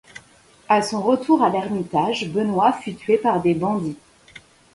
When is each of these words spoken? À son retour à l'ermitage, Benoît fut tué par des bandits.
À 0.67 0.81
son 0.81 0.99
retour 0.99 1.43
à 1.43 1.49
l'ermitage, 1.51 2.27
Benoît 2.27 2.73
fut 2.73 2.95
tué 2.95 3.19
par 3.19 3.39
des 3.39 3.53
bandits. 3.53 3.99